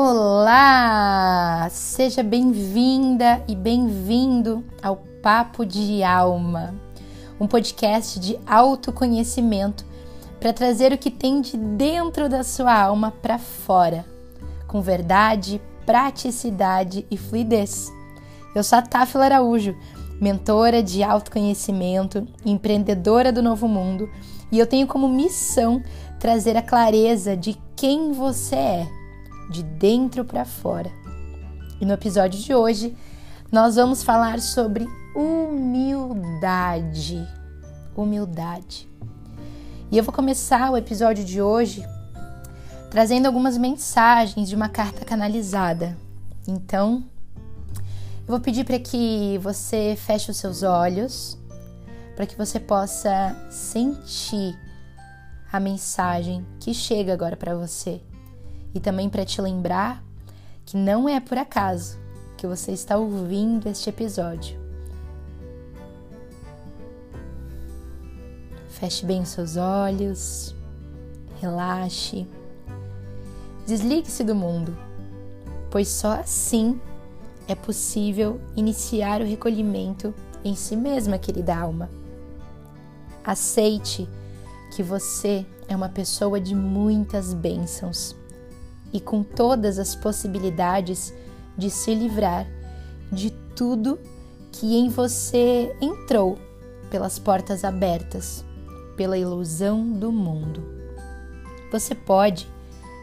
Olá! 0.00 1.66
Seja 1.72 2.22
bem-vinda 2.22 3.42
e 3.48 3.56
bem-vindo 3.56 4.64
ao 4.80 4.98
Papo 5.20 5.66
de 5.66 6.04
Alma, 6.04 6.72
um 7.40 7.48
podcast 7.48 8.20
de 8.20 8.38
autoconhecimento 8.46 9.84
para 10.38 10.52
trazer 10.52 10.92
o 10.92 10.98
que 10.98 11.10
tem 11.10 11.40
de 11.40 11.56
dentro 11.56 12.28
da 12.28 12.44
sua 12.44 12.80
alma 12.80 13.10
para 13.10 13.38
fora, 13.38 14.04
com 14.68 14.80
verdade, 14.80 15.60
praticidade 15.84 17.04
e 17.10 17.16
fluidez. 17.16 17.92
Eu 18.54 18.62
sou 18.62 18.78
a 18.78 18.82
Táfila 18.82 19.24
Araújo, 19.24 19.74
mentora 20.20 20.80
de 20.80 21.02
autoconhecimento, 21.02 22.24
empreendedora 22.46 23.32
do 23.32 23.42
novo 23.42 23.66
mundo, 23.66 24.08
e 24.52 24.60
eu 24.60 24.66
tenho 24.68 24.86
como 24.86 25.08
missão 25.08 25.82
trazer 26.20 26.56
a 26.56 26.62
clareza 26.62 27.36
de 27.36 27.60
quem 27.74 28.12
você 28.12 28.54
é, 28.54 28.97
de 29.50 29.62
dentro 29.62 30.24
para 30.24 30.44
fora. 30.44 30.90
E 31.80 31.86
no 31.86 31.94
episódio 31.94 32.40
de 32.40 32.54
hoje, 32.54 32.96
nós 33.50 33.76
vamos 33.76 34.02
falar 34.02 34.40
sobre 34.40 34.86
humildade. 35.14 37.26
Humildade. 37.96 38.88
E 39.90 39.96
eu 39.96 40.04
vou 40.04 40.12
começar 40.12 40.70
o 40.70 40.76
episódio 40.76 41.24
de 41.24 41.40
hoje 41.40 41.84
trazendo 42.90 43.26
algumas 43.26 43.56
mensagens 43.56 44.48
de 44.48 44.54
uma 44.54 44.68
carta 44.68 45.04
canalizada. 45.04 45.96
Então, 46.46 47.04
eu 48.28 48.28
vou 48.28 48.40
pedir 48.40 48.64
para 48.64 48.78
que 48.78 49.38
você 49.38 49.96
feche 49.96 50.30
os 50.30 50.36
seus 50.36 50.62
olhos, 50.62 51.38
para 52.16 52.26
que 52.26 52.36
você 52.36 52.58
possa 52.58 53.36
sentir 53.50 54.58
a 55.50 55.58
mensagem 55.58 56.46
que 56.60 56.74
chega 56.74 57.12
agora 57.12 57.36
para 57.36 57.54
você. 57.54 58.00
E 58.74 58.80
também 58.80 59.08
para 59.08 59.24
te 59.24 59.40
lembrar 59.40 60.04
que 60.64 60.76
não 60.76 61.08
é 61.08 61.18
por 61.18 61.38
acaso 61.38 61.98
que 62.36 62.46
você 62.46 62.72
está 62.72 62.96
ouvindo 62.96 63.66
este 63.68 63.88
episódio. 63.88 64.60
Feche 68.68 69.04
bem 69.04 69.22
os 69.22 69.30
seus 69.30 69.56
olhos, 69.56 70.54
relaxe, 71.40 72.28
desligue-se 73.66 74.22
do 74.22 74.34
mundo, 74.34 74.76
pois 75.70 75.88
só 75.88 76.12
assim 76.12 76.80
é 77.48 77.54
possível 77.54 78.40
iniciar 78.54 79.22
o 79.22 79.24
recolhimento 79.24 80.14
em 80.44 80.54
si 80.54 80.76
mesma, 80.76 81.18
querida 81.18 81.56
alma. 81.56 81.88
Aceite 83.24 84.08
que 84.76 84.82
você 84.82 85.46
é 85.66 85.74
uma 85.74 85.88
pessoa 85.88 86.38
de 86.38 86.54
muitas 86.54 87.32
bênçãos 87.32 88.17
e 88.92 89.00
com 89.00 89.22
todas 89.22 89.78
as 89.78 89.94
possibilidades 89.94 91.12
de 91.56 91.70
se 91.70 91.94
livrar 91.94 92.46
de 93.12 93.30
tudo 93.54 93.98
que 94.52 94.76
em 94.76 94.88
você 94.88 95.74
entrou 95.80 96.38
pelas 96.90 97.18
portas 97.18 97.64
abertas, 97.64 98.44
pela 98.96 99.18
ilusão 99.18 99.92
do 99.92 100.10
mundo. 100.10 100.62
Você 101.70 101.94
pode 101.94 102.48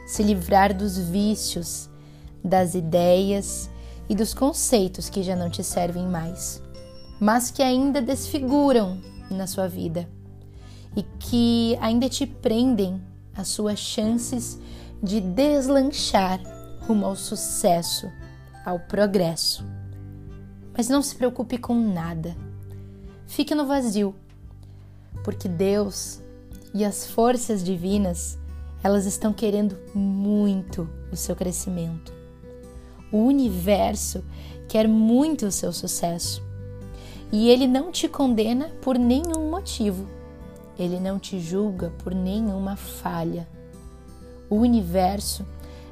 se 0.08 0.24
livrar 0.24 0.76
dos 0.76 0.98
vícios, 0.98 1.90
das 2.44 2.76
ideias 2.76 3.70
e 4.08 4.16
dos 4.16 4.34
conceitos 4.34 5.10
que 5.10 5.24
já 5.24 5.36
não 5.36 5.50
te 5.50 5.64
servem 5.64 6.08
mais, 6.08 6.62
mas 7.20 7.52
que 7.52 7.62
ainda 7.62 8.02
desfiguram 8.02 9.02
na 9.30 9.48
sua 9.48 9.68
vida 9.68 10.08
e 10.96 11.04
que 11.20 11.78
ainda 11.82 12.08
te 12.08 12.26
prendem 12.26 13.02
as 13.36 13.48
suas 13.50 13.80
chances 13.80 14.60
de 15.02 15.22
deslanchar 15.22 16.40
rumo 16.82 17.06
ao 17.06 17.16
sucesso, 17.16 18.12
ao 18.66 18.80
progresso. 18.80 19.66
Mas 20.76 20.90
não 20.90 21.02
se 21.02 21.16
preocupe 21.16 21.58
com 21.58 21.74
nada. 21.74 22.36
Fique 23.28 23.56
no 23.56 23.66
vazio, 23.66 24.16
porque 25.24 25.48
Deus 25.48 26.22
e 26.74 26.84
as 26.84 27.08
forças 27.08 27.64
divinas, 27.64 28.38
elas 28.84 29.06
estão 29.06 29.32
querendo 29.32 29.78
muito 29.94 30.90
o 31.12 31.16
seu 31.16 31.36
crescimento. 31.36 32.14
O 33.12 33.20
universo 33.20 34.24
quer 34.68 34.88
muito 34.88 35.46
o 35.46 35.52
seu 35.52 35.72
sucesso. 35.72 36.44
E 37.32 37.50
ele 37.50 37.66
não 37.66 37.92
te 37.92 38.08
condena 38.10 38.70
por 38.82 38.98
nenhum 38.98 39.50
motivo. 39.50 40.06
Ele 40.78 41.00
não 41.00 41.18
te 41.18 41.40
julga 41.40 41.92
por 42.04 42.14
nenhuma 42.14 42.76
falha. 42.76 43.48
O 44.50 44.56
universo, 44.56 45.46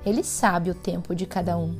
ele 0.06 0.24
sabe 0.24 0.70
o 0.70 0.76
tempo 0.76 1.16
de 1.16 1.26
cada 1.26 1.58
um. 1.58 1.76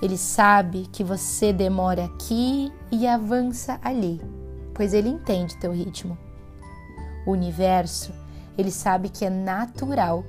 Ele 0.00 0.16
sabe 0.16 0.88
que 0.92 1.02
você 1.02 1.52
demora 1.52 2.04
aqui 2.04 2.72
e 2.90 3.06
avança 3.06 3.78
ali, 3.82 4.20
pois 4.74 4.94
ele 4.94 5.08
entende 5.08 5.56
teu 5.56 5.72
ritmo. 5.72 6.16
O 7.26 7.32
universo, 7.32 8.12
ele 8.56 8.70
sabe 8.70 9.08
que 9.08 9.24
é 9.24 9.30
natural, 9.30 10.24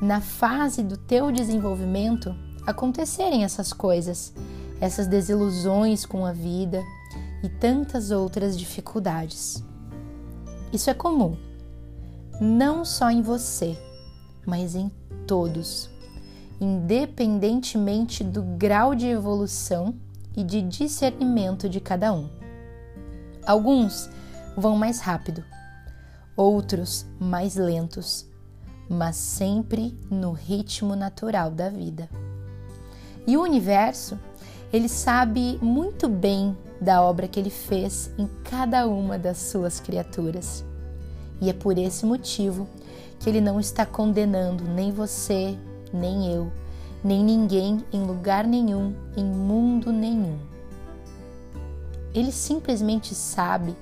na 0.00 0.20
fase 0.20 0.82
do 0.82 0.96
teu 0.96 1.30
desenvolvimento, 1.30 2.34
acontecerem 2.66 3.44
essas 3.44 3.72
coisas, 3.72 4.34
essas 4.80 5.06
desilusões 5.06 6.04
com 6.04 6.26
a 6.26 6.32
vida 6.32 6.82
e 7.42 7.48
tantas 7.48 8.10
outras 8.10 8.58
dificuldades. 8.58 9.62
Isso 10.72 10.90
é 10.90 10.94
comum, 10.94 11.36
não 12.40 12.84
só 12.84 13.10
em 13.10 13.22
você, 13.22 13.78
mas 14.46 14.74
em 14.74 14.90
todos, 15.26 15.90
independentemente 16.60 18.22
do 18.22 18.42
grau 18.42 18.94
de 18.94 19.06
evolução 19.06 19.94
e 20.36 20.42
de 20.42 20.62
discernimento 20.62 21.68
de 21.68 21.80
cada 21.80 22.12
um. 22.12 22.28
Alguns 23.46 24.08
vão 24.56 24.76
mais 24.76 25.00
rápido, 25.00 25.44
outros 26.36 27.06
mais 27.18 27.56
lentos, 27.56 28.26
mas 28.88 29.16
sempre 29.16 29.96
no 30.10 30.32
ritmo 30.32 30.96
natural 30.96 31.50
da 31.50 31.68
vida. 31.68 32.08
E 33.26 33.36
o 33.36 33.42
universo, 33.42 34.18
ele 34.72 34.88
sabe 34.88 35.58
muito 35.62 36.08
bem 36.08 36.56
da 36.80 37.02
obra 37.02 37.26
que 37.26 37.40
ele 37.40 37.50
fez 37.50 38.10
em 38.18 38.28
cada 38.44 38.86
uma 38.86 39.18
das 39.18 39.38
suas 39.38 39.80
criaturas. 39.80 40.64
E 41.40 41.48
é 41.48 41.52
por 41.52 41.78
esse 41.78 42.04
motivo 42.04 42.68
que 43.18 43.28
ele 43.28 43.40
não 43.40 43.58
está 43.58 43.86
condenando 43.86 44.64
nem 44.64 44.92
você, 44.92 45.56
nem 45.92 46.32
eu, 46.32 46.52
nem 47.02 47.22
ninguém 47.22 47.84
em 47.92 48.02
lugar 48.04 48.46
nenhum, 48.46 48.94
em 49.16 49.24
mundo 49.24 49.92
nenhum. 49.92 50.38
Ele 52.14 52.30
simplesmente 52.30 53.14
sabe 53.14 53.74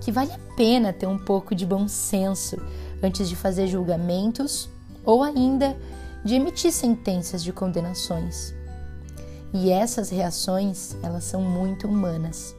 que 0.00 0.12
vale 0.12 0.32
a 0.32 0.38
pena 0.56 0.92
ter 0.92 1.06
um 1.06 1.18
pouco 1.18 1.54
de 1.54 1.64
bom 1.64 1.88
senso 1.88 2.56
antes 3.02 3.28
de 3.28 3.36
fazer 3.36 3.66
julgamentos 3.66 4.68
ou 5.04 5.22
ainda 5.22 5.76
de 6.24 6.34
emitir 6.34 6.72
sentenças 6.72 7.42
de 7.42 7.52
condenações. 7.52 8.54
E 9.52 9.70
essas 9.70 10.10
reações, 10.10 10.96
elas 11.02 11.24
são 11.24 11.40
muito 11.40 11.86
humanas. 11.86 12.56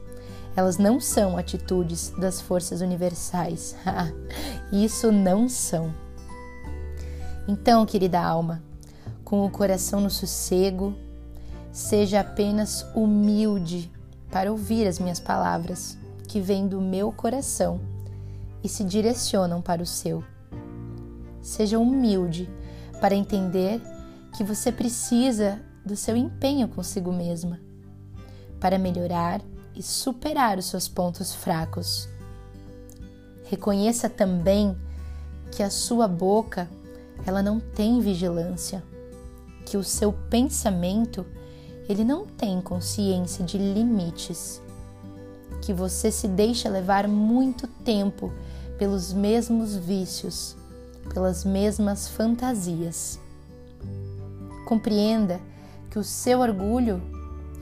Elas 0.56 0.78
não 0.78 0.98
são 0.98 1.36
atitudes 1.36 2.10
das 2.18 2.40
forças 2.40 2.80
universais. 2.80 3.76
Isso 4.72 5.12
não 5.12 5.48
são. 5.48 5.94
Então, 7.46 7.84
querida 7.84 8.20
alma, 8.20 8.62
com 9.22 9.44
o 9.44 9.50
coração 9.50 10.00
no 10.00 10.10
sossego, 10.10 10.94
seja 11.70 12.20
apenas 12.20 12.86
humilde 12.94 13.92
para 14.30 14.50
ouvir 14.50 14.86
as 14.86 14.98
minhas 14.98 15.20
palavras, 15.20 15.98
que 16.26 16.40
vêm 16.40 16.66
do 16.66 16.80
meu 16.80 17.12
coração 17.12 17.80
e 18.64 18.68
se 18.68 18.82
direcionam 18.82 19.62
para 19.62 19.82
o 19.82 19.86
seu. 19.86 20.24
Seja 21.40 21.78
humilde 21.78 22.50
para 23.00 23.14
entender 23.14 23.80
que 24.36 24.42
você 24.42 24.72
precisa 24.72 25.60
do 25.84 25.94
seu 25.94 26.16
empenho 26.16 26.66
consigo 26.66 27.12
mesma 27.12 27.60
para 28.58 28.78
melhorar 28.78 29.40
e 29.76 29.82
superar 29.82 30.58
os 30.58 30.66
seus 30.66 30.88
pontos 30.88 31.34
fracos. 31.34 32.08
Reconheça 33.44 34.08
também 34.08 34.76
que 35.52 35.62
a 35.62 35.70
sua 35.70 36.08
boca 36.08 36.68
ela 37.24 37.42
não 37.42 37.60
tem 37.60 38.00
vigilância, 38.00 38.82
que 39.64 39.76
o 39.76 39.84
seu 39.84 40.12
pensamento 40.12 41.24
ele 41.88 42.02
não 42.02 42.26
tem 42.26 42.60
consciência 42.60 43.44
de 43.44 43.58
limites, 43.58 44.60
que 45.62 45.72
você 45.72 46.10
se 46.10 46.26
deixa 46.26 46.68
levar 46.68 47.06
muito 47.06 47.66
tempo 47.66 48.32
pelos 48.78 49.12
mesmos 49.12 49.76
vícios, 49.76 50.56
pelas 51.12 51.44
mesmas 51.44 52.08
fantasias. 52.08 53.20
Compreenda 54.66 55.40
que 55.90 55.98
o 55.98 56.04
seu 56.04 56.40
orgulho 56.40 57.00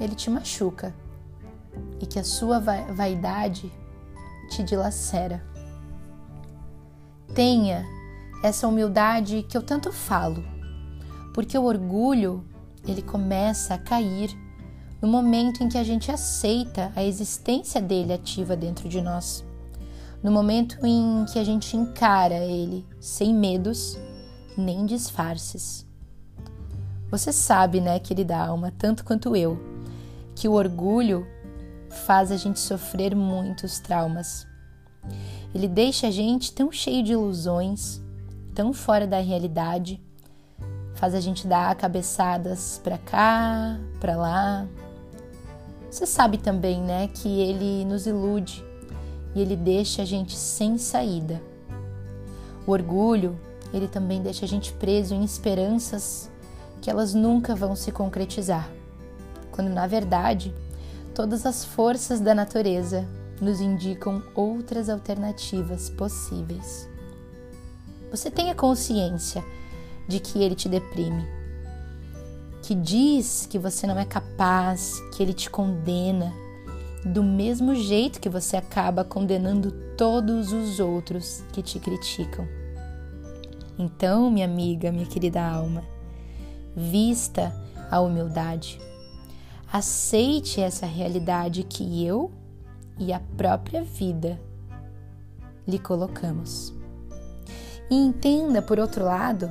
ele 0.00 0.14
te 0.14 0.30
machuca 0.30 0.94
e 2.00 2.06
que 2.06 2.18
a 2.18 2.24
sua 2.24 2.60
vaidade 2.60 3.72
te 4.50 4.62
dilacera. 4.62 5.44
Tenha 7.34 7.84
essa 8.42 8.68
humildade 8.68 9.44
que 9.48 9.56
eu 9.56 9.62
tanto 9.62 9.90
falo, 9.90 10.44
porque 11.32 11.56
o 11.56 11.64
orgulho 11.64 12.44
ele 12.86 13.02
começa 13.02 13.74
a 13.74 13.78
cair 13.78 14.36
no 15.00 15.08
momento 15.08 15.62
em 15.62 15.68
que 15.68 15.78
a 15.78 15.84
gente 15.84 16.10
aceita 16.10 16.92
a 16.94 17.02
existência 17.02 17.80
dele 17.80 18.12
ativa 18.12 18.56
dentro 18.56 18.88
de 18.88 19.00
nós. 19.00 19.44
No 20.22 20.30
momento 20.30 20.78
em 20.86 21.24
que 21.26 21.38
a 21.38 21.44
gente 21.44 21.76
encara 21.76 22.36
ele 22.36 22.86
sem 23.00 23.34
medos 23.34 23.98
nem 24.56 24.86
disfarces. 24.86 25.86
Você 27.10 27.32
sabe, 27.32 27.80
né, 27.80 27.98
querida 27.98 28.36
alma, 28.36 28.72
tanto 28.76 29.04
quanto 29.04 29.36
eu, 29.36 29.58
que 30.34 30.48
o 30.48 30.52
orgulho 30.52 31.26
faz 31.94 32.30
a 32.30 32.36
gente 32.36 32.60
sofrer 32.60 33.14
muitos 33.14 33.78
traumas. 33.80 34.46
Ele 35.54 35.68
deixa 35.68 36.08
a 36.08 36.10
gente 36.10 36.52
tão 36.52 36.70
cheio 36.72 37.02
de 37.02 37.12
ilusões, 37.12 38.02
tão 38.54 38.72
fora 38.72 39.06
da 39.06 39.20
realidade, 39.20 40.02
faz 40.94 41.14
a 41.14 41.20
gente 41.20 41.46
dar 41.46 41.74
cabeçadas 41.76 42.80
para 42.82 42.98
cá, 42.98 43.78
para 44.00 44.16
lá. 44.16 44.66
Você 45.90 46.06
sabe 46.06 46.38
também, 46.38 46.80
né, 46.80 47.08
que 47.08 47.28
ele 47.28 47.84
nos 47.84 48.06
ilude 48.06 48.64
e 49.34 49.40
ele 49.40 49.56
deixa 49.56 50.02
a 50.02 50.04
gente 50.04 50.36
sem 50.36 50.76
saída. 50.78 51.40
O 52.66 52.72
orgulho, 52.72 53.38
ele 53.72 53.88
também 53.88 54.22
deixa 54.22 54.44
a 54.44 54.48
gente 54.48 54.72
preso 54.72 55.14
em 55.14 55.22
esperanças 55.22 56.30
que 56.80 56.90
elas 56.90 57.14
nunca 57.14 57.54
vão 57.54 57.74
se 57.74 57.90
concretizar, 57.90 58.68
quando 59.50 59.68
na 59.68 59.86
verdade 59.86 60.54
todas 61.14 61.46
as 61.46 61.64
forças 61.64 62.20
da 62.20 62.34
natureza 62.34 63.06
nos 63.40 63.60
indicam 63.60 64.22
outras 64.34 64.88
alternativas 64.88 65.88
possíveis. 65.90 66.88
Você 68.10 68.30
tenha 68.30 68.54
consciência 68.54 69.44
de 70.08 70.20
que 70.20 70.42
ele 70.42 70.54
te 70.54 70.68
deprime, 70.68 71.26
que 72.62 72.74
diz 72.74 73.46
que 73.46 73.58
você 73.58 73.86
não 73.86 73.98
é 73.98 74.04
capaz, 74.04 75.00
que 75.14 75.22
ele 75.22 75.32
te 75.32 75.48
condena, 75.48 76.32
do 77.04 77.22
mesmo 77.22 77.74
jeito 77.74 78.20
que 78.20 78.28
você 78.28 78.56
acaba 78.56 79.04
condenando 79.04 79.70
todos 79.96 80.52
os 80.52 80.80
outros 80.80 81.44
que 81.52 81.62
te 81.62 81.78
criticam. 81.78 82.48
Então, 83.78 84.30
minha 84.30 84.46
amiga, 84.46 84.90
minha 84.90 85.06
querida 85.06 85.42
alma, 85.42 85.84
vista 86.74 87.52
a 87.90 88.00
humildade. 88.00 88.80
Aceite 89.74 90.60
essa 90.60 90.86
realidade 90.86 91.64
que 91.64 92.06
eu 92.06 92.30
e 92.96 93.12
a 93.12 93.18
própria 93.18 93.82
vida 93.82 94.40
lhe 95.66 95.80
colocamos. 95.80 96.72
E 97.90 97.96
entenda, 97.96 98.62
por 98.62 98.78
outro 98.78 99.04
lado, 99.04 99.50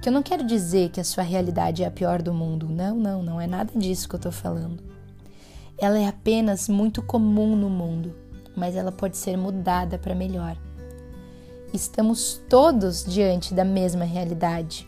que 0.00 0.08
eu 0.08 0.12
não 0.12 0.22
quero 0.22 0.46
dizer 0.46 0.90
que 0.90 1.00
a 1.00 1.04
sua 1.04 1.24
realidade 1.24 1.82
é 1.82 1.86
a 1.88 1.90
pior 1.90 2.22
do 2.22 2.32
mundo. 2.32 2.68
Não, 2.68 2.94
não, 2.94 3.24
não 3.24 3.40
é 3.40 3.48
nada 3.48 3.72
disso 3.76 4.08
que 4.08 4.14
eu 4.14 4.18
estou 4.18 4.30
falando. 4.30 4.84
Ela 5.76 5.98
é 5.98 6.06
apenas 6.06 6.68
muito 6.68 7.02
comum 7.02 7.56
no 7.56 7.68
mundo, 7.68 8.14
mas 8.56 8.76
ela 8.76 8.92
pode 8.92 9.16
ser 9.16 9.36
mudada 9.36 9.98
para 9.98 10.14
melhor. 10.14 10.56
Estamos 11.74 12.40
todos 12.48 13.04
diante 13.04 13.52
da 13.52 13.64
mesma 13.64 14.04
realidade, 14.04 14.86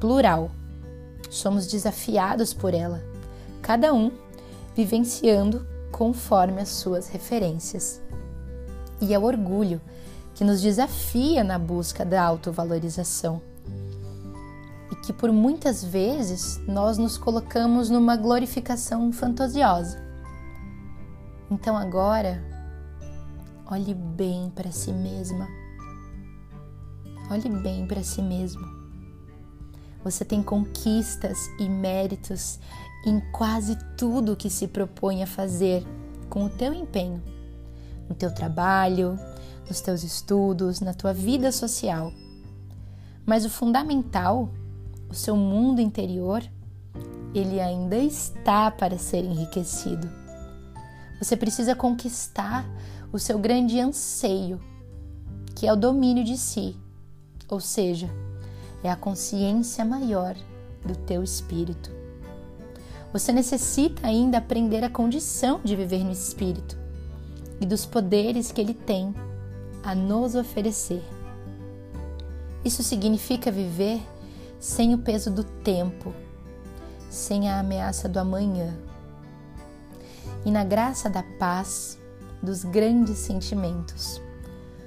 plural. 0.00 0.50
Somos 1.30 1.68
desafiados 1.68 2.52
por 2.52 2.74
ela, 2.74 3.11
cada 3.62 3.94
um 3.94 4.10
vivenciando 4.74 5.66
conforme 5.90 6.60
as 6.60 6.68
suas 6.68 7.08
referências. 7.08 8.02
E 9.00 9.14
é 9.14 9.18
o 9.18 9.22
orgulho 9.24 9.80
que 10.34 10.44
nos 10.44 10.60
desafia 10.60 11.44
na 11.44 11.58
busca 11.58 12.04
da 12.04 12.22
autovalorização. 12.22 13.40
E 14.90 14.96
que 14.96 15.12
por 15.12 15.32
muitas 15.32 15.84
vezes 15.84 16.60
nós 16.66 16.98
nos 16.98 17.16
colocamos 17.16 17.88
numa 17.88 18.16
glorificação 18.16 19.12
fantasiosa. 19.12 20.02
Então 21.50 21.76
agora, 21.76 22.42
olhe 23.70 23.94
bem 23.94 24.50
para 24.54 24.70
si 24.70 24.92
mesma 24.92 25.48
Olhe 27.32 27.48
bem 27.48 27.86
para 27.86 28.02
si 28.02 28.20
mesmo. 28.20 28.62
Você 30.04 30.22
tem 30.22 30.42
conquistas 30.42 31.38
e 31.58 31.66
méritos 31.66 32.58
em 33.04 33.20
quase 33.32 33.76
tudo 33.96 34.36
que 34.36 34.48
se 34.48 34.68
propõe 34.68 35.22
a 35.22 35.26
fazer 35.26 35.84
com 36.28 36.44
o 36.44 36.50
teu 36.50 36.72
empenho, 36.72 37.22
no 38.08 38.14
teu 38.14 38.32
trabalho, 38.32 39.18
nos 39.68 39.80
teus 39.80 40.02
estudos, 40.02 40.80
na 40.80 40.94
tua 40.94 41.12
vida 41.12 41.50
social. 41.50 42.12
Mas 43.26 43.44
o 43.44 43.50
fundamental, 43.50 44.48
o 45.08 45.14
seu 45.14 45.36
mundo 45.36 45.80
interior, 45.80 46.42
ele 47.34 47.60
ainda 47.60 47.96
está 47.96 48.70
para 48.70 48.98
ser 48.98 49.24
enriquecido. 49.24 50.10
Você 51.20 51.36
precisa 51.36 51.74
conquistar 51.74 52.68
o 53.12 53.18
seu 53.18 53.38
grande 53.38 53.78
anseio, 53.78 54.60
que 55.54 55.66
é 55.66 55.72
o 55.72 55.76
domínio 55.76 56.24
de 56.24 56.36
si, 56.36 56.76
ou 57.48 57.60
seja, 57.60 58.10
é 58.82 58.90
a 58.90 58.96
consciência 58.96 59.84
maior 59.84 60.34
do 60.84 60.96
teu 60.96 61.22
espírito. 61.22 62.01
Você 63.12 63.32
necessita 63.32 64.06
ainda 64.06 64.38
aprender 64.38 64.82
a 64.82 64.88
condição 64.88 65.60
de 65.62 65.76
viver 65.76 66.02
no 66.02 66.10
espírito 66.10 66.78
e 67.60 67.66
dos 67.66 67.84
poderes 67.84 68.50
que 68.50 68.60
ele 68.60 68.74
tem 68.74 69.14
a 69.82 69.94
nos 69.94 70.34
oferecer. 70.34 71.02
Isso 72.64 72.82
significa 72.82 73.50
viver 73.50 74.00
sem 74.58 74.94
o 74.94 74.98
peso 74.98 75.30
do 75.30 75.44
tempo, 75.44 76.14
sem 77.10 77.50
a 77.50 77.60
ameaça 77.60 78.08
do 78.08 78.18
amanhã, 78.18 78.74
e 80.44 80.50
na 80.50 80.64
graça 80.64 81.10
da 81.10 81.22
paz 81.38 81.98
dos 82.42 82.64
grandes 82.64 83.18
sentimentos, 83.18 84.20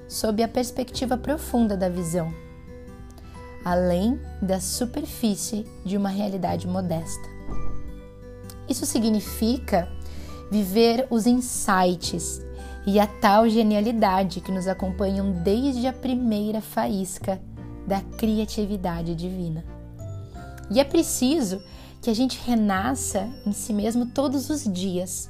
sob 0.08 0.42
a 0.42 0.48
perspectiva 0.48 1.18
profunda 1.18 1.78
da 1.78 1.90
visão 1.90 2.34
além 3.66 4.22
da 4.40 4.60
superfície 4.60 5.66
de 5.84 5.98
uma 5.98 6.10
realidade 6.10 6.68
modesta. 6.68 7.35
Isso 8.68 8.86
significa 8.86 9.88
viver 10.52 11.08
os 11.10 11.26
insights 11.26 12.42
e 12.86 13.00
a 13.00 13.08
tal 13.08 13.50
genialidade 13.50 14.42
que 14.42 14.52
nos 14.52 14.68
acompanham 14.68 15.32
desde 15.32 15.88
a 15.88 15.94
primeira 15.94 16.62
faísca 16.62 17.42
da 17.88 18.02
criatividade 18.02 19.16
divina. 19.16 19.64
E 20.70 20.80
é 20.80 20.84
preciso 20.84 21.62
que 22.02 22.10
a 22.10 22.14
gente 22.14 22.40
renasça 22.46 23.28
em 23.46 23.52
si 23.52 23.74
mesmo 23.74 24.08
todos 24.08 24.50
os 24.50 24.64
dias, 24.64 25.30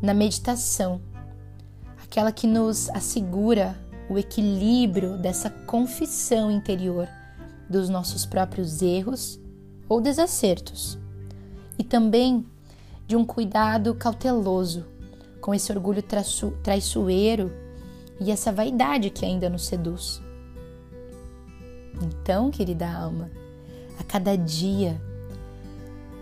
na 0.00 0.14
meditação, 0.14 1.00
aquela 2.02 2.32
que 2.32 2.46
nos 2.46 2.88
assegura 2.90 3.76
o 4.08 4.18
equilíbrio 4.18 5.18
dessa 5.18 5.50
confissão 5.50 6.50
interior 6.50 7.08
dos 7.68 7.88
nossos 7.88 8.26
próprios 8.26 8.82
erros 8.82 9.40
ou 9.88 10.00
desacertos, 10.00 10.98
e 11.80 11.82
também 11.82 12.44
de 13.06 13.16
um 13.16 13.24
cuidado 13.24 13.94
cauteloso 13.94 14.84
com 15.40 15.54
esse 15.54 15.72
orgulho 15.72 16.02
traiçoeiro 16.62 17.50
e 18.20 18.30
essa 18.30 18.52
vaidade 18.52 19.08
que 19.08 19.24
ainda 19.24 19.48
nos 19.48 19.64
seduz. 19.64 20.20
Então, 22.02 22.50
querida 22.50 22.86
alma, 22.86 23.30
a 23.98 24.04
cada 24.04 24.36
dia, 24.36 25.00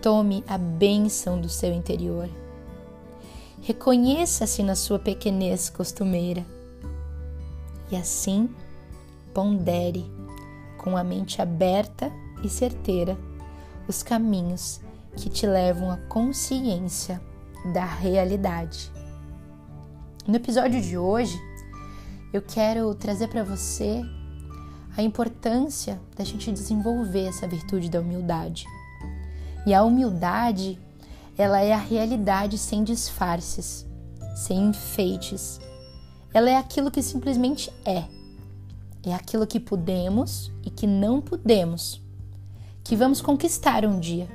tome 0.01 0.45
a 0.47 0.57
bênção 0.57 1.41
do 1.41 1.49
seu 1.49 1.73
interior. 1.73 2.29
Reconheça-se 3.61 4.63
na 4.63 4.77
sua 4.77 5.01
pequenez 5.01 5.69
costumeira 5.69 6.47
e 7.91 7.97
assim 7.97 8.49
pondere 9.35 10.07
com 10.79 10.97
a 10.97 11.03
mente 11.03 11.43
aberta 11.43 12.13
e 12.45 12.49
certeira 12.49 13.19
os 13.89 14.05
caminhos 14.05 14.81
que 15.19 15.29
te 15.29 15.47
levam 15.47 15.91
à 15.91 15.97
consciência 15.97 17.21
da 17.75 17.85
realidade. 17.85 18.91
No 20.27 20.37
episódio 20.37 20.81
de 20.81 20.97
hoje, 20.97 21.37
eu 22.33 22.41
quero 22.41 22.95
trazer 22.95 23.29
para 23.29 23.43
você 23.43 24.03
a 24.97 25.03
importância 25.03 26.01
da 26.17 26.25
gente 26.25 26.53
desenvolver 26.53 27.27
essa 27.27 27.49
virtude 27.49 27.91
da 27.91 28.01
humildade. 28.01 28.65
E 29.67 29.75
a 29.75 29.83
humildade, 29.83 30.79
ela 31.37 31.61
é 31.61 31.73
a 31.73 31.79
realidade 31.79 32.57
sem 32.57 32.85
disfarces, 32.85 33.85
sem 34.37 34.67
enfeites. 34.67 35.61
Ela 36.33 36.51
é 36.51 36.57
aquilo 36.57 36.91
que 36.91 37.03
simplesmente 37.03 37.73
é 37.85 38.05
é 39.05 39.15
aquilo 39.15 39.47
que 39.47 39.61
podemos 39.61 40.53
e 40.65 40.71
que 40.71 40.87
não 40.87 41.21
podemos, 41.21 42.03
que 42.85 42.97
vamos 42.97 43.21
conquistar 43.21 43.85
um 43.87 43.99
dia 43.99 44.29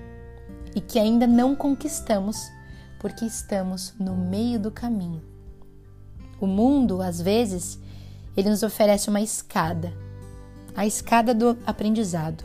e 0.75 0.81
que 0.81 0.99
ainda 0.99 1.27
não 1.27 1.55
conquistamos 1.55 2.49
porque 2.99 3.25
estamos 3.25 3.93
no 3.99 4.15
meio 4.15 4.59
do 4.59 4.71
caminho. 4.71 5.21
O 6.39 6.47
mundo, 6.47 7.01
às 7.01 7.21
vezes, 7.21 7.79
ele 8.35 8.49
nos 8.49 8.63
oferece 8.63 9.09
uma 9.09 9.21
escada, 9.21 9.93
a 10.75 10.85
escada 10.85 11.33
do 11.33 11.57
aprendizado. 11.65 12.43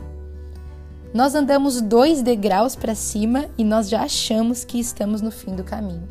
Nós 1.13 1.33
andamos 1.33 1.81
dois 1.81 2.21
degraus 2.21 2.75
para 2.75 2.93
cima 2.93 3.45
e 3.57 3.63
nós 3.63 3.89
já 3.89 4.03
achamos 4.03 4.63
que 4.63 4.79
estamos 4.79 5.21
no 5.21 5.31
fim 5.31 5.55
do 5.55 5.63
caminho. 5.63 6.07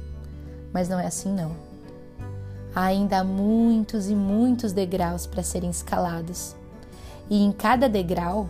Mas 0.73 0.89
não 0.89 0.99
é 0.99 1.07
assim, 1.07 1.33
não. 1.33 1.53
Há 2.75 2.85
ainda 2.85 3.23
muitos 3.23 4.09
e 4.09 4.15
muitos 4.15 4.73
degraus 4.73 5.27
para 5.27 5.43
serem 5.43 5.71
escalados. 5.71 6.57
E 7.31 7.43
em 7.43 7.53
cada 7.53 7.89
degrau 7.89 8.49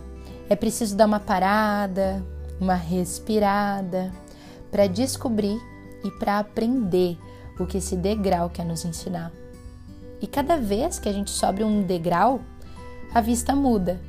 é 0.49 0.55
preciso 0.55 0.95
dar 0.95 1.05
uma 1.05 1.19
parada, 1.19 2.23
uma 2.59 2.75
respirada, 2.75 4.11
para 4.69 4.87
descobrir 4.87 5.59
e 6.03 6.11
para 6.11 6.39
aprender 6.39 7.17
o 7.59 7.65
que 7.65 7.77
esse 7.77 7.95
degrau 7.95 8.49
quer 8.49 8.65
nos 8.65 8.85
ensinar. 8.85 9.31
E 10.21 10.27
cada 10.27 10.57
vez 10.57 10.99
que 10.99 11.09
a 11.09 11.13
gente 11.13 11.31
sobe 11.31 11.63
um 11.63 11.83
degrau, 11.83 12.41
a 13.13 13.21
vista 13.21 13.55
muda, 13.55 13.99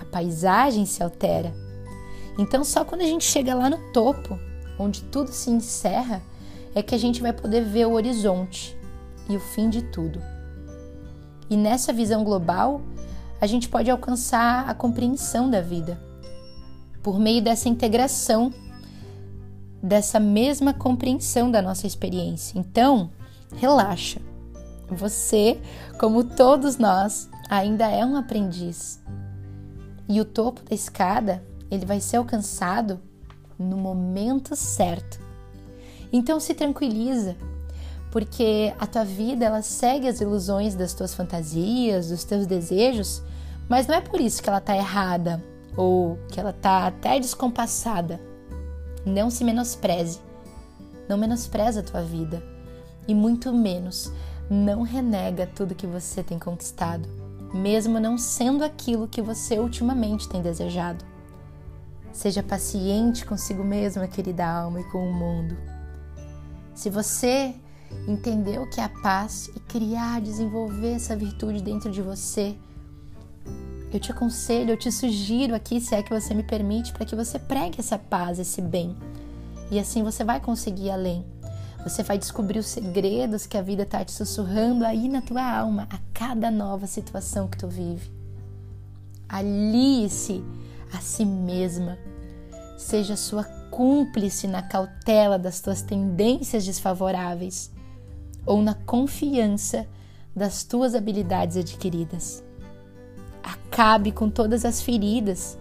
a 0.00 0.04
paisagem 0.04 0.84
se 0.84 1.02
altera. 1.02 1.52
Então, 2.38 2.64
só 2.64 2.84
quando 2.84 3.02
a 3.02 3.06
gente 3.06 3.24
chega 3.24 3.54
lá 3.54 3.70
no 3.70 3.92
topo, 3.92 4.38
onde 4.78 5.02
tudo 5.04 5.30
se 5.30 5.50
encerra, 5.50 6.22
é 6.74 6.82
que 6.82 6.94
a 6.94 6.98
gente 6.98 7.20
vai 7.20 7.32
poder 7.32 7.64
ver 7.64 7.86
o 7.86 7.92
horizonte 7.92 8.76
e 9.28 9.36
o 9.36 9.40
fim 9.40 9.68
de 9.68 9.82
tudo. 9.82 10.20
E 11.48 11.56
nessa 11.56 11.92
visão 11.92 12.24
global, 12.24 12.80
a 13.40 13.46
gente 13.46 13.68
pode 13.68 13.90
alcançar 13.90 14.68
a 14.68 14.74
compreensão 14.74 15.50
da 15.50 15.60
vida 15.60 16.11
por 17.02 17.18
meio 17.18 17.42
dessa 17.42 17.68
integração, 17.68 18.52
dessa 19.82 20.20
mesma 20.20 20.72
compreensão 20.72 21.50
da 21.50 21.60
nossa 21.60 21.86
experiência. 21.86 22.58
Então, 22.58 23.10
relaxa. 23.56 24.20
Você, 24.88 25.60
como 25.98 26.22
todos 26.22 26.76
nós, 26.76 27.28
ainda 27.48 27.88
é 27.88 28.04
um 28.04 28.16
aprendiz. 28.16 29.00
E 30.08 30.20
o 30.20 30.24
topo 30.24 30.62
da 30.62 30.74
escada, 30.74 31.42
ele 31.70 31.86
vai 31.86 32.00
ser 32.00 32.18
alcançado 32.18 33.00
no 33.58 33.76
momento 33.76 34.54
certo. 34.54 35.20
Então 36.12 36.38
se 36.38 36.52
tranquiliza, 36.52 37.36
porque 38.10 38.74
a 38.78 38.86
tua 38.86 39.04
vida 39.04 39.46
ela 39.46 39.62
segue 39.62 40.06
as 40.06 40.20
ilusões 40.20 40.74
das 40.74 40.92
tuas 40.92 41.14
fantasias, 41.14 42.10
dos 42.10 42.24
teus 42.24 42.46
desejos, 42.46 43.22
mas 43.68 43.86
não 43.86 43.94
é 43.94 44.00
por 44.00 44.20
isso 44.20 44.42
que 44.42 44.48
ela 44.50 44.58
está 44.58 44.76
errada 44.76 45.42
ou 45.76 46.18
que 46.30 46.38
ela 46.38 46.50
está 46.50 46.86
até 46.86 47.18
descompassada. 47.18 48.20
Não 49.04 49.30
se 49.30 49.44
menospreze. 49.44 50.20
Não 51.08 51.18
menospreza 51.18 51.80
a 51.80 51.82
tua 51.82 52.02
vida 52.02 52.42
e 53.06 53.14
muito 53.14 53.52
menos 53.52 54.12
não 54.50 54.82
renega 54.82 55.46
tudo 55.46 55.74
que 55.74 55.86
você 55.86 56.22
tem 56.22 56.38
conquistado, 56.38 57.08
mesmo 57.54 57.98
não 57.98 58.18
sendo 58.18 58.64
aquilo 58.64 59.08
que 59.08 59.22
você 59.22 59.58
ultimamente 59.58 60.28
tem 60.28 60.42
desejado. 60.42 61.04
Seja 62.12 62.42
paciente 62.42 63.24
consigo 63.24 63.64
mesma, 63.64 64.06
querida 64.06 64.46
alma, 64.46 64.80
e 64.80 64.84
com 64.84 65.08
o 65.08 65.14
mundo. 65.14 65.56
Se 66.74 66.90
você 66.90 67.54
entendeu 68.06 68.68
que 68.68 68.80
é 68.80 68.84
a 68.84 68.88
paz 68.88 69.50
e 69.56 69.60
criar, 69.60 70.20
desenvolver 70.20 70.92
essa 70.92 71.16
virtude 71.16 71.62
dentro 71.62 71.90
de 71.90 72.02
você, 72.02 72.56
eu 73.92 74.00
te 74.00 74.10
aconselho, 74.10 74.70
eu 74.70 74.76
te 74.76 74.90
sugiro 74.90 75.54
aqui, 75.54 75.80
se 75.80 75.94
é 75.94 76.02
que 76.02 76.18
você 76.18 76.32
me 76.32 76.42
permite, 76.42 76.92
para 76.92 77.04
que 77.04 77.14
você 77.14 77.38
pregue 77.38 77.78
essa 77.78 77.98
paz, 77.98 78.38
esse 78.38 78.62
bem. 78.62 78.96
E 79.70 79.78
assim 79.78 80.02
você 80.02 80.24
vai 80.24 80.40
conseguir 80.40 80.90
além. 80.90 81.24
Você 81.84 82.02
vai 82.02 82.16
descobrir 82.16 82.58
os 82.58 82.68
segredos 82.68 83.44
que 83.44 83.58
a 83.58 83.62
vida 83.62 83.82
está 83.82 84.02
te 84.04 84.12
sussurrando 84.12 84.84
aí 84.84 85.08
na 85.08 85.20
tua 85.20 85.42
alma 85.42 85.86
a 85.90 85.98
cada 86.14 86.50
nova 86.50 86.86
situação 86.86 87.48
que 87.48 87.58
tu 87.58 87.68
vive. 87.68 88.10
Alie-se 89.28 90.42
a 90.92 90.98
si 90.98 91.24
mesma. 91.24 91.98
Seja 92.78 93.16
sua 93.16 93.44
cúmplice 93.70 94.46
na 94.46 94.62
cautela 94.62 95.38
das 95.38 95.60
tuas 95.60 95.82
tendências 95.82 96.64
desfavoráveis 96.64 97.70
ou 98.46 98.62
na 98.62 98.74
confiança 98.74 99.86
das 100.34 100.64
tuas 100.64 100.94
habilidades 100.94 101.56
adquiridas 101.56 102.42
acabe 103.42 104.12
com 104.12 104.30
todas 104.30 104.64
as 104.64 104.80
feridas. 104.82 105.58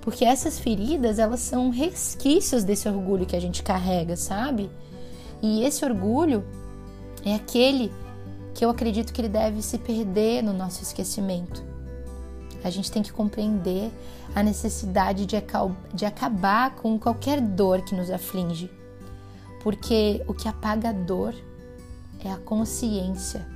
Porque 0.00 0.24
essas 0.24 0.58
feridas, 0.58 1.18
elas 1.18 1.40
são 1.40 1.70
resquícios 1.70 2.64
desse 2.64 2.88
orgulho 2.88 3.26
que 3.26 3.36
a 3.36 3.40
gente 3.40 3.62
carrega, 3.62 4.16
sabe? 4.16 4.70
E 5.42 5.64
esse 5.64 5.84
orgulho 5.84 6.44
é 7.24 7.34
aquele 7.34 7.92
que 8.54 8.64
eu 8.64 8.70
acredito 8.70 9.12
que 9.12 9.20
ele 9.20 9.28
deve 9.28 9.60
se 9.62 9.78
perder 9.78 10.42
no 10.42 10.52
nosso 10.52 10.82
esquecimento. 10.82 11.62
A 12.64 12.70
gente 12.70 12.90
tem 12.90 13.02
que 13.02 13.12
compreender 13.12 13.90
a 14.34 14.42
necessidade 14.42 15.26
de, 15.26 15.36
de 15.94 16.04
acabar 16.04 16.74
com 16.76 16.98
qualquer 16.98 17.40
dor 17.40 17.82
que 17.82 17.94
nos 17.94 18.10
aflige. 18.10 18.70
Porque 19.62 20.22
o 20.26 20.34
que 20.34 20.48
apaga 20.48 20.90
a 20.90 20.92
dor 20.92 21.34
é 22.24 22.30
a 22.30 22.36
consciência 22.36 23.46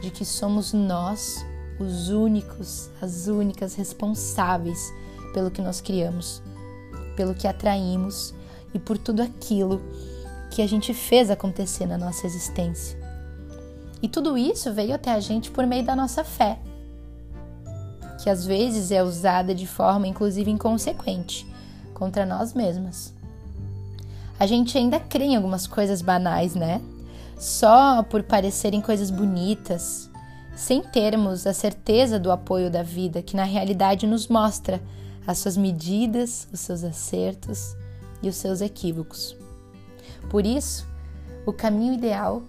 de 0.00 0.10
que 0.10 0.24
somos 0.24 0.72
nós 0.72 1.44
os 1.78 2.08
únicos, 2.08 2.90
as 3.00 3.26
únicas 3.26 3.74
responsáveis 3.74 4.92
pelo 5.32 5.50
que 5.50 5.60
nós 5.60 5.80
criamos, 5.80 6.42
pelo 7.16 7.34
que 7.34 7.46
atraímos 7.46 8.34
e 8.72 8.78
por 8.78 8.96
tudo 8.96 9.22
aquilo 9.22 9.82
que 10.50 10.62
a 10.62 10.66
gente 10.66 10.94
fez 10.94 11.30
acontecer 11.30 11.86
na 11.86 11.98
nossa 11.98 12.26
existência. 12.26 12.98
E 14.02 14.08
tudo 14.08 14.36
isso 14.36 14.72
veio 14.72 14.94
até 14.94 15.12
a 15.12 15.20
gente 15.20 15.50
por 15.50 15.66
meio 15.66 15.84
da 15.84 15.96
nossa 15.96 16.22
fé, 16.24 16.58
que 18.22 18.30
às 18.30 18.46
vezes 18.46 18.90
é 18.90 19.02
usada 19.02 19.54
de 19.54 19.66
forma 19.66 20.06
inclusive 20.06 20.50
inconsequente 20.50 21.46
contra 21.94 22.26
nós 22.26 22.52
mesmas. 22.52 23.14
A 24.38 24.46
gente 24.46 24.76
ainda 24.76 25.00
crê 25.00 25.24
em 25.24 25.36
algumas 25.36 25.66
coisas 25.66 26.02
banais, 26.02 26.54
né? 26.54 26.80
Só 27.38 28.02
por 28.02 28.22
parecerem 28.22 28.80
coisas 28.80 29.10
bonitas, 29.10 30.05
sem 30.56 30.82
termos 30.82 31.46
a 31.46 31.52
certeza 31.52 32.18
do 32.18 32.32
apoio 32.32 32.70
da 32.70 32.82
vida, 32.82 33.22
que 33.22 33.36
na 33.36 33.44
realidade 33.44 34.06
nos 34.06 34.26
mostra 34.26 34.80
as 35.26 35.38
suas 35.38 35.56
medidas, 35.56 36.48
os 36.50 36.60
seus 36.60 36.82
acertos 36.82 37.76
e 38.22 38.28
os 38.28 38.36
seus 38.36 38.62
equívocos. 38.62 39.36
Por 40.30 40.46
isso, 40.46 40.88
o 41.44 41.52
caminho 41.52 41.92
ideal 41.92 42.42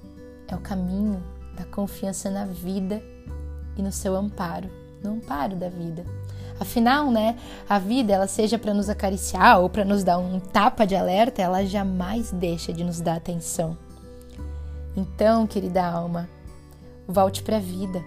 é 0.48 0.56
o 0.56 0.60
caminho 0.60 1.22
da 1.58 1.66
confiança 1.66 2.30
na 2.32 2.46
vida 2.46 3.04
e 3.76 3.82
no 3.82 3.92
seu 3.92 4.16
amparo, 4.16 4.70
no 5.04 5.12
amparo 5.12 5.58
da 5.58 5.68
vida. 5.68 6.06
Afinal, 6.60 7.12
né, 7.12 7.38
a 7.68 7.78
vida, 7.78 8.14
ela 8.14 8.26
seja 8.26 8.58
para 8.58 8.74
nos 8.74 8.90
acariciar 8.90 9.60
ou 9.60 9.70
para 9.70 9.84
nos 9.84 10.04
dar 10.04 10.18
um 10.18 10.40
tapa 10.40 10.88
de 10.88 10.96
alerta, 10.96 11.42
ela 11.42 11.66
jamais 11.66 12.32
deixa 12.32 12.72
de 12.72 12.86
nos 12.86 13.02
dar 13.02 13.18
atenção. 13.18 13.78
Então, 14.96 15.46
querida 15.46 15.86
alma, 15.86 16.28
Volte 17.08 17.42
para 17.42 17.56
a 17.56 17.62
vida 17.62 18.04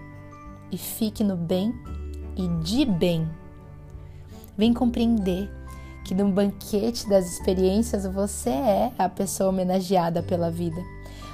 e 0.71 0.77
fique 0.77 1.23
no 1.23 1.35
bem 1.35 1.73
e 2.37 2.47
de 2.63 2.85
bem. 2.85 3.27
Vem 4.55 4.73
compreender 4.73 5.49
que 6.05 6.13
no 6.13 6.31
banquete 6.31 7.09
das 7.09 7.25
experiências 7.25 8.05
você 8.05 8.51
é 8.51 8.91
a 8.99 9.09
pessoa 9.09 9.49
homenageada 9.49 10.21
pela 10.21 10.51
vida. 10.51 10.79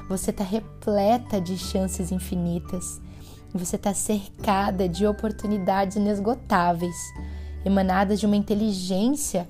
Você 0.08 0.32
está 0.32 0.46
repleta 0.46 1.42
de 1.42 1.58
chances 1.58 2.10
infinitas. 2.10 3.02
Você 3.54 3.76
está 3.76 3.94
cercada 3.94 4.88
de 4.88 5.06
oportunidades 5.06 5.98
inesgotáveis, 5.98 6.96
emanadas 7.66 8.18
de 8.18 8.26
uma 8.26 8.38
inteligência 8.38 9.46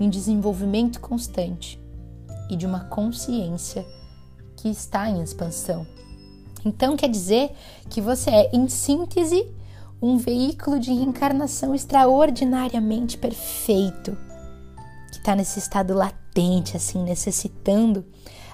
em 0.00 0.08
desenvolvimento 0.08 0.98
constante 0.98 1.78
e 2.48 2.56
de 2.56 2.64
uma 2.64 2.80
consciência 2.84 3.84
que 4.56 4.68
está 4.68 5.10
em 5.10 5.22
expansão. 5.22 5.86
Então 6.64 6.96
quer 6.96 7.08
dizer 7.08 7.52
que 7.88 8.00
você 8.00 8.30
é, 8.30 8.50
em 8.52 8.68
síntese, 8.68 9.46
um 10.00 10.16
veículo 10.16 10.78
de 10.78 10.92
reencarnação 10.92 11.74
extraordinariamente 11.74 13.18
perfeito, 13.18 14.16
que 15.10 15.18
está 15.18 15.34
nesse 15.34 15.58
estado 15.58 15.94
latente, 15.94 16.76
assim, 16.76 17.02
necessitando 17.02 18.04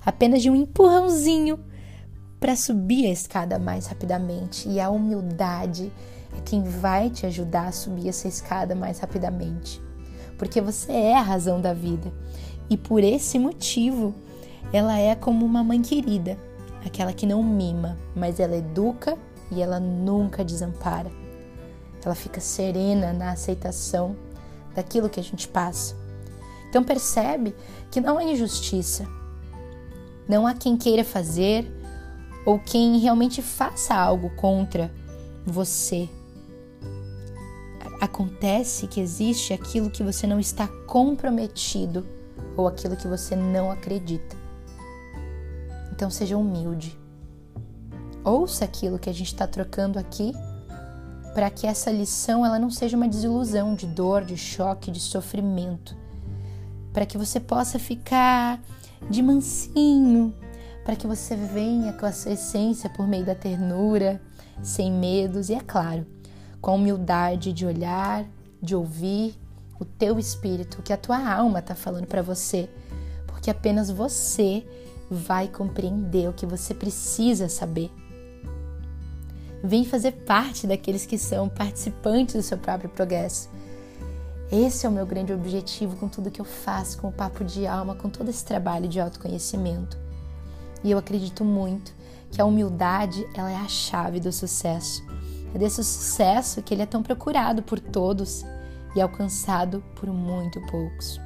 apenas 0.04 0.42
de 0.42 0.50
um 0.50 0.56
empurrãozinho 0.56 1.58
para 2.40 2.56
subir 2.56 3.06
a 3.06 3.10
escada 3.10 3.58
mais 3.58 3.86
rapidamente. 3.86 4.68
E 4.68 4.80
a 4.80 4.90
humildade 4.90 5.92
é 6.36 6.40
quem 6.44 6.62
vai 6.62 7.10
te 7.10 7.26
ajudar 7.26 7.68
a 7.68 7.72
subir 7.72 8.08
essa 8.08 8.28
escada 8.28 8.74
mais 8.74 8.98
rapidamente, 8.98 9.80
porque 10.36 10.60
você 10.60 10.92
é 10.92 11.16
a 11.16 11.22
razão 11.22 11.60
da 11.60 11.72
vida. 11.72 12.12
E 12.68 12.76
por 12.76 13.02
esse 13.02 13.38
motivo 13.38 14.14
ela 14.72 14.98
é 14.98 15.14
como 15.14 15.46
uma 15.46 15.62
mãe 15.62 15.80
querida 15.80 16.36
aquela 16.86 17.12
que 17.12 17.26
não 17.26 17.42
mima, 17.42 17.98
mas 18.14 18.40
ela 18.40 18.56
educa 18.56 19.16
e 19.50 19.60
ela 19.60 19.80
nunca 19.80 20.44
desampara. 20.44 21.10
Ela 22.04 22.14
fica 22.14 22.40
serena 22.40 23.12
na 23.12 23.32
aceitação 23.32 24.14
daquilo 24.74 25.08
que 25.08 25.18
a 25.18 25.22
gente 25.22 25.48
passa. 25.48 25.96
Então 26.68 26.84
percebe 26.84 27.52
que 27.90 28.00
não 28.00 28.16
há 28.16 28.22
injustiça. 28.22 29.08
Não 30.28 30.46
há 30.46 30.54
quem 30.54 30.76
queira 30.76 31.02
fazer 31.02 31.68
ou 32.44 32.60
quem 32.60 32.98
realmente 33.00 33.42
faça 33.42 33.92
algo 33.92 34.30
contra 34.36 34.92
você. 35.44 36.08
Acontece 38.00 38.86
que 38.86 39.00
existe 39.00 39.52
aquilo 39.52 39.90
que 39.90 40.04
você 40.04 40.28
não 40.28 40.38
está 40.38 40.68
comprometido 40.86 42.06
ou 42.56 42.68
aquilo 42.68 42.96
que 42.96 43.08
você 43.08 43.34
não 43.34 43.70
acredita. 43.70 44.35
Então 45.96 46.10
seja 46.10 46.36
humilde. 46.36 46.98
Ouça 48.22 48.66
aquilo 48.66 48.98
que 48.98 49.08
a 49.08 49.14
gente 49.14 49.28
está 49.28 49.46
trocando 49.46 49.98
aqui 49.98 50.34
para 51.34 51.48
que 51.48 51.66
essa 51.66 51.90
lição 51.90 52.44
ela 52.44 52.58
não 52.58 52.70
seja 52.70 52.98
uma 52.98 53.08
desilusão 53.08 53.74
de 53.74 53.86
dor, 53.86 54.22
de 54.22 54.36
choque, 54.36 54.90
de 54.90 55.00
sofrimento, 55.00 55.96
para 56.92 57.06
que 57.06 57.16
você 57.16 57.40
possa 57.40 57.78
ficar 57.78 58.60
de 59.08 59.22
mansinho, 59.22 60.34
para 60.84 60.96
que 60.96 61.06
você 61.06 61.34
venha 61.34 61.94
com 61.94 62.04
a 62.04 62.12
sua 62.12 62.32
essência 62.32 62.90
por 62.90 63.06
meio 63.06 63.24
da 63.24 63.34
ternura, 63.34 64.20
sem 64.62 64.92
medos. 64.92 65.48
E 65.48 65.54
é 65.54 65.60
claro, 65.60 66.06
com 66.60 66.72
a 66.72 66.74
humildade 66.74 67.54
de 67.54 67.64
olhar, 67.64 68.26
de 68.60 68.74
ouvir 68.74 69.34
o 69.80 69.84
teu 69.84 70.18
espírito, 70.18 70.80
o 70.80 70.82
que 70.82 70.92
a 70.92 70.96
tua 70.98 71.32
alma 71.32 71.60
está 71.60 71.74
falando 71.74 72.06
para 72.06 72.22
você, 72.22 72.68
porque 73.26 73.50
apenas 73.50 73.90
você 73.90 74.66
vai 75.10 75.48
compreender 75.48 76.28
o 76.28 76.32
que 76.32 76.46
você 76.46 76.74
precisa 76.74 77.48
saber. 77.48 77.90
Vem 79.62 79.84
fazer 79.84 80.12
parte 80.12 80.66
daqueles 80.66 81.06
que 81.06 81.18
são 81.18 81.48
participantes 81.48 82.34
do 82.34 82.42
seu 82.42 82.58
próprio 82.58 82.90
progresso. 82.90 83.48
Esse 84.50 84.86
é 84.86 84.88
o 84.88 84.92
meu 84.92 85.04
grande 85.04 85.32
objetivo 85.32 85.96
com 85.96 86.08
tudo 86.08 86.30
que 86.30 86.40
eu 86.40 86.44
faço, 86.44 86.98
com 86.98 87.08
o 87.08 87.12
papo 87.12 87.44
de 87.44 87.66
alma, 87.66 87.96
com 87.96 88.08
todo 88.08 88.28
esse 88.28 88.44
trabalho 88.44 88.88
de 88.88 89.00
autoconhecimento. 89.00 89.98
E 90.84 90.90
eu 90.90 90.98
acredito 90.98 91.44
muito 91.44 91.92
que 92.30 92.40
a 92.40 92.44
humildade 92.44 93.26
ela 93.34 93.50
é 93.50 93.56
a 93.56 93.68
chave 93.68 94.20
do 94.20 94.32
sucesso. 94.32 95.02
É 95.54 95.58
desse 95.58 95.82
sucesso 95.82 96.62
que 96.62 96.74
ele 96.74 96.82
é 96.82 96.86
tão 96.86 97.02
procurado 97.02 97.62
por 97.62 97.80
todos 97.80 98.44
e 98.94 99.00
alcançado 99.00 99.82
por 99.96 100.08
muito 100.08 100.60
poucos. 100.66 101.20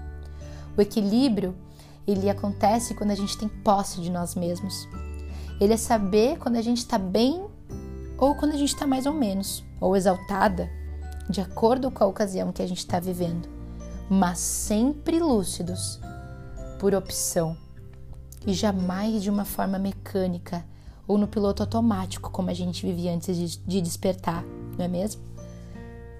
O 0.76 0.80
equilíbrio, 0.80 1.54
ele 2.06 2.28
acontece 2.28 2.94
quando 2.94 3.10
a 3.10 3.14
gente 3.14 3.36
tem 3.36 3.48
posse 3.48 4.00
de 4.00 4.10
nós 4.10 4.34
mesmos. 4.34 4.88
Ele 5.60 5.74
é 5.74 5.76
saber 5.76 6.38
quando 6.38 6.56
a 6.56 6.62
gente 6.62 6.78
está 6.78 6.98
bem 6.98 7.44
ou 8.18 8.34
quando 8.34 8.52
a 8.52 8.56
gente 8.56 8.74
está 8.74 8.86
mais 8.86 9.06
ou 9.06 9.14
menos, 9.14 9.64
ou 9.80 9.96
exaltada, 9.96 10.70
de 11.28 11.40
acordo 11.40 11.90
com 11.90 12.04
a 12.04 12.06
ocasião 12.06 12.52
que 12.52 12.60
a 12.60 12.66
gente 12.66 12.78
está 12.78 13.00
vivendo, 13.00 13.48
mas 14.10 14.38
sempre 14.38 15.18
lúcidos, 15.18 15.98
por 16.78 16.94
opção, 16.94 17.56
e 18.46 18.52
jamais 18.52 19.22
de 19.22 19.30
uma 19.30 19.44
forma 19.44 19.78
mecânica 19.78 20.64
ou 21.06 21.18
no 21.18 21.26
piloto 21.26 21.62
automático, 21.62 22.30
como 22.30 22.50
a 22.50 22.54
gente 22.54 22.86
vivia 22.86 23.14
antes 23.14 23.58
de 23.66 23.80
despertar, 23.80 24.44
não 24.76 24.84
é 24.84 24.88
mesmo? 24.88 25.22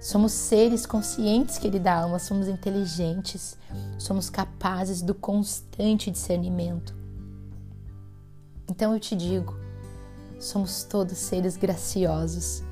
Somos 0.01 0.31
seres 0.31 0.87
conscientes, 0.87 1.59
querida 1.59 1.93
alma, 1.93 2.17
somos 2.17 2.47
inteligentes, 2.47 3.55
somos 3.99 4.31
capazes 4.31 4.99
do 4.99 5.13
constante 5.13 6.09
discernimento. 6.09 6.95
Então 8.67 8.95
eu 8.95 8.99
te 8.99 9.15
digo, 9.15 9.55
somos 10.39 10.83
todos 10.83 11.19
seres 11.19 11.55
graciosos, 11.55 12.63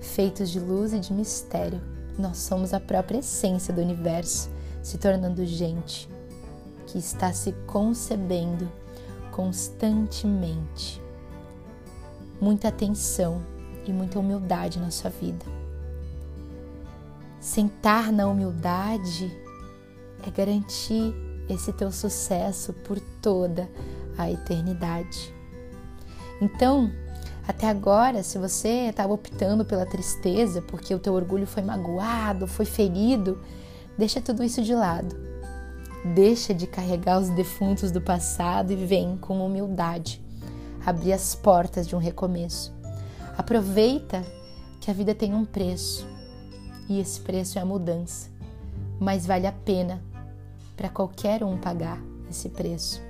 feitos 0.00 0.50
de 0.50 0.60
luz 0.60 0.92
e 0.92 1.00
de 1.00 1.12
mistério. 1.12 1.80
Nós 2.16 2.36
somos 2.36 2.72
a 2.72 2.78
própria 2.78 3.18
essência 3.18 3.74
do 3.74 3.80
universo, 3.80 4.48
se 4.80 4.98
tornando 4.98 5.44
gente 5.44 6.08
que 6.86 6.96
está 6.96 7.32
se 7.32 7.50
concebendo 7.66 8.70
constantemente. 9.32 11.02
Muita 12.40 12.68
atenção 12.68 13.42
e 13.84 13.92
muita 13.92 14.20
humildade 14.20 14.78
na 14.78 14.92
sua 14.92 15.10
vida. 15.10 15.44
Sentar 17.48 18.12
na 18.12 18.28
humildade 18.28 19.34
é 20.22 20.30
garantir 20.30 21.14
esse 21.48 21.72
teu 21.72 21.90
sucesso 21.90 22.74
por 22.74 23.00
toda 23.22 23.66
a 24.18 24.30
eternidade. 24.30 25.34
Então, 26.42 26.92
até 27.46 27.66
agora, 27.66 28.22
se 28.22 28.36
você 28.36 28.90
estava 28.90 29.14
optando 29.14 29.64
pela 29.64 29.86
tristeza 29.86 30.60
porque 30.60 30.94
o 30.94 30.98
teu 30.98 31.14
orgulho 31.14 31.46
foi 31.46 31.62
magoado, 31.62 32.46
foi 32.46 32.66
ferido, 32.66 33.40
deixa 33.96 34.20
tudo 34.20 34.44
isso 34.44 34.62
de 34.62 34.74
lado. 34.74 35.16
Deixa 36.14 36.52
de 36.52 36.66
carregar 36.66 37.18
os 37.18 37.30
defuntos 37.30 37.90
do 37.90 38.02
passado 38.02 38.74
e 38.74 38.76
vem 38.76 39.16
com 39.16 39.44
humildade 39.44 40.22
abrir 40.84 41.14
as 41.14 41.34
portas 41.34 41.88
de 41.88 41.96
um 41.96 41.98
recomeço. 41.98 42.74
Aproveita 43.38 44.22
que 44.82 44.90
a 44.90 44.94
vida 44.94 45.14
tem 45.14 45.32
um 45.32 45.46
preço 45.46 46.17
e 46.88 46.98
esse 46.98 47.20
preço 47.20 47.58
é 47.58 47.62
a 47.62 47.66
mudança, 47.66 48.30
mas 48.98 49.26
vale 49.26 49.46
a 49.46 49.52
pena 49.52 50.02
para 50.76 50.88
qualquer 50.88 51.44
um 51.44 51.58
pagar 51.58 52.00
esse 52.30 52.48
preço. 52.48 53.02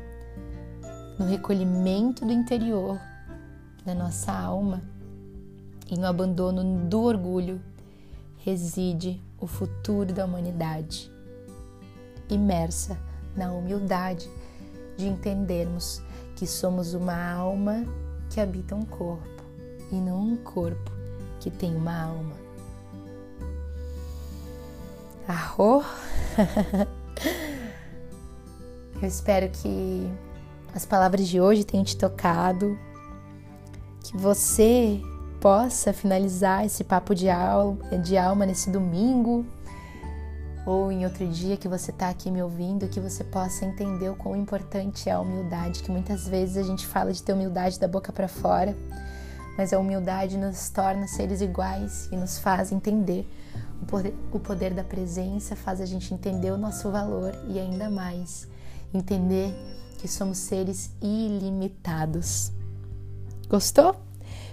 No 1.19 1.27
recolhimento 1.27 2.25
do 2.25 2.33
interior 2.33 2.99
da 3.85 3.95
nossa 3.95 4.33
alma 4.33 4.83
e 5.91 5.97
no 5.97 6.07
abandono 6.07 6.87
do 6.89 7.03
orgulho 7.03 7.61
reside 8.39 9.21
o 9.41 9.47
futuro 9.47 10.13
da 10.13 10.25
humanidade, 10.25 11.11
imersa 12.29 12.99
na 13.37 13.53
humildade 13.53 14.29
de 14.97 15.07
entendermos 15.07 16.03
que 16.37 16.47
somos 16.47 16.95
uma 16.95 17.33
alma 17.33 17.85
que 18.31 18.41
habita 18.41 18.75
um 18.75 18.85
corpo 18.85 19.43
e 19.91 19.95
não 19.95 20.21
um 20.21 20.37
corpo 20.37 20.91
que 21.41 21.51
tem 21.51 21.75
uma 21.75 22.03
alma. 22.03 22.48
Arro! 25.29 25.85
Eu 29.01 29.07
espero 29.07 29.51
que 29.51 30.11
as 30.75 30.87
palavras 30.87 31.29
de 31.29 31.39
hoje 31.39 31.65
tenham 31.65 31.85
te 31.85 31.99
tocado, 31.99 32.79
que 34.03 34.17
você 34.17 34.99
possa 35.39 35.93
finalizar 35.93 36.65
esse 36.65 36.83
papo 36.83 37.15
de 37.15 37.29
alma, 37.29 37.99
de 37.99 38.17
alma 38.17 38.47
nesse 38.47 38.71
domingo 38.71 39.45
ou 40.67 40.91
em 40.91 41.05
outro 41.05 41.29
dia 41.29 41.59
que 41.59 41.69
você 41.69 41.91
está 41.91 42.09
aqui 42.09 42.31
me 42.31 42.43
ouvindo, 42.43 42.89
que 42.89 42.99
você 42.99 43.23
possa 43.23 43.67
entender 43.67 44.09
o 44.09 44.17
quão 44.17 44.35
importante 44.35 45.11
é 45.11 45.13
a 45.13 45.21
humildade, 45.21 45.83
que 45.83 45.91
muitas 45.91 46.27
vezes 46.27 46.57
a 46.57 46.63
gente 46.63 46.87
fala 46.87 47.13
de 47.13 47.23
ter 47.23 47.35
humildade 47.35 47.79
da 47.79 47.87
boca 47.87 48.11
para 48.11 48.29
fora, 48.29 48.75
mas 49.59 49.75
a 49.75 49.79
humildade 49.79 50.39
nos 50.39 50.71
torna 50.71 51.07
seres 51.07 51.43
iguais 51.43 52.09
e 52.11 52.17
nos 52.17 52.39
faz 52.39 52.73
entender 52.73 53.29
o 53.83 53.87
poder, 53.87 54.15
o 54.33 54.39
poder 54.39 54.75
da 54.75 54.85
presença 54.85 55.57
faz 55.57 55.81
a 55.81 55.87
gente 55.87 56.13
entender 56.13 56.51
o 56.51 56.59
nosso 56.59 56.91
valor 56.91 57.33
e 57.49 57.59
ainda 57.59 57.89
mais 57.89 58.49
entender 58.93 59.55
que 59.99 60.09
somos 60.09 60.39
seres 60.39 60.91
ilimitados. 61.01 62.53
Gostou? 63.49 63.97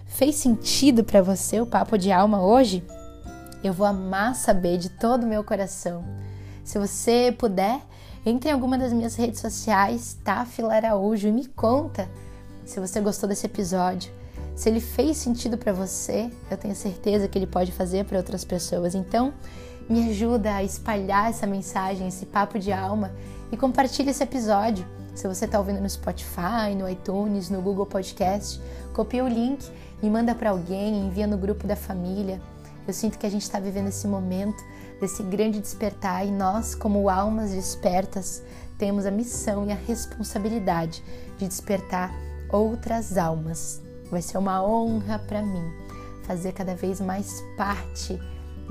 Fez 0.06 0.36
sentido 0.36 1.04
para 1.04 1.22
você 1.22 1.60
o 1.60 1.66
papo 1.66 1.98
de 1.98 2.12
alma 2.12 2.42
hoje? 2.42 2.84
Eu 3.64 3.74
vou 3.74 3.86
amar 3.86 4.36
saber 4.36 4.78
de 4.78 4.90
todo 4.90 5.24
o 5.24 5.28
meu 5.28 5.44
coração. 5.44 6.04
Se 6.64 6.80
você 6.80 7.36
puder, 7.38 7.82
entre 8.26 8.50
em 8.50 8.54
alguma 8.54 8.78
das 8.78 8.94
minhas 8.94 9.16
redes 9.16 9.40
sociais, 9.40 10.18
tá, 10.24 10.46
Fila 10.46 10.76
Araújo, 10.76 11.28
e 11.28 11.32
me 11.32 11.48
conta 11.48 12.10
se 12.66 12.80
você 12.80 13.00
gostou 13.02 13.28
desse 13.30 13.46
episódio 13.46 14.12
se 14.56 14.70
ele 14.70 14.80
fez 14.80 15.18
sentido 15.18 15.58
para 15.58 15.74
você, 15.74 16.32
eu 16.50 16.58
tenho 16.58 16.74
certeza 16.74 17.28
que 17.28 17.38
ele 17.38 17.46
pode 17.46 17.74
fazer 17.74 18.06
para 18.06 18.18
outras 18.18 18.46
pessoas. 18.46 18.96
Então, 18.96 19.34
me 19.90 20.10
ajuda 20.10 20.56
a 20.56 20.64
espalhar 20.64 21.30
essa 21.30 21.46
mensagem, 21.46 22.08
esse 22.08 22.26
papo 22.26 22.58
de 22.58 22.72
alma 22.72 23.12
e 23.52 23.58
compartilhe 23.58 24.12
esse 24.12 24.24
episódio. 24.24 24.88
Se 25.14 25.28
você 25.28 25.44
está 25.44 25.60
ouvindo 25.60 25.82
no 25.82 25.90
Spotify, 25.90 26.74
no 26.78 26.90
iTunes, 26.90 27.50
no 27.50 27.62
Google 27.62 27.86
Podcast, 27.86 28.62
copia 28.94 29.26
o 29.26 29.28
link 29.28 29.70
e 30.02 30.10
manda 30.10 30.34
para 30.34 30.52
alguém, 30.52 31.06
envia 31.06 31.28
no 31.28 31.38
grupo 31.38 31.68
da 31.68 31.76
família. 31.76 32.42
Eu 32.88 32.94
sinto 32.94 33.18
que 33.18 33.26
a 33.26 33.30
gente 33.30 33.42
está 33.42 33.60
vivendo 33.60 33.90
esse 33.90 34.08
momento 34.08 34.64
desse 35.02 35.22
grande 35.22 35.60
despertar 35.60 36.26
e 36.26 36.32
nós, 36.32 36.74
como 36.74 37.10
almas 37.10 37.52
despertas, 37.52 38.42
temos 38.78 39.06
a 39.06 39.12
missão 39.12 39.66
e 39.68 39.72
a 39.72 39.76
responsabilidade 39.76 41.04
de 41.38 41.46
despertar 41.48 42.14
outras 42.50 43.18
almas 43.18 43.85
Vai 44.10 44.22
ser 44.22 44.38
uma 44.38 44.64
honra 44.64 45.20
para 45.20 45.42
mim 45.42 45.86
fazer 46.26 46.52
cada 46.54 46.76
vez 46.76 47.00
mais 47.00 47.44
parte 47.58 48.20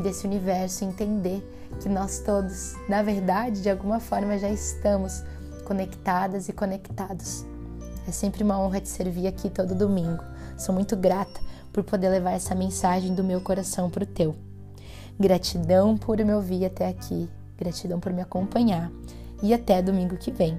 desse 0.03 0.27
universo, 0.27 0.85
entender 0.85 1.43
que 1.81 1.89
nós 1.89 2.19
todos, 2.21 2.75
na 2.89 3.03
verdade, 3.03 3.63
de 3.63 3.71
alguma 3.71 4.01
forma 4.01 4.39
já 4.39 4.49
estamos 4.49 5.23
conectadas 5.65 6.49
e 6.49 6.53
conectados. 6.53 7.45
É 8.07 8.13
sempre 8.13 8.43
uma 8.43 8.59
honra 8.59 8.81
te 8.81 8.89
servir 8.89 9.27
aqui 9.27 9.49
todo 9.49 9.75
domingo. 9.75 10.23
Sou 10.59 10.75
muito 10.75 10.97
grata 10.97 11.41
por 11.73 11.83
poder 11.83 12.09
levar 12.09 12.33
essa 12.33 12.55
mensagem 12.55 13.15
do 13.15 13.25
meu 13.25 13.41
coração 13.41 13.89
para 13.91 14.05
o 14.05 14.07
teu. 14.07 14.35
Gratidão 15.19 15.97
por 15.97 16.19
me 16.19 16.35
ouvir 16.35 16.65
até 16.65 16.89
aqui, 16.89 17.29
gratidão 17.57 17.99
por 17.99 18.13
me 18.13 18.21
acompanhar 18.21 18.91
e 19.43 19.55
até 19.55 19.81
domingo 19.81 20.17
que 20.17 20.31
vem. 20.31 20.59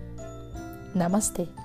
Namastê! 0.93 1.64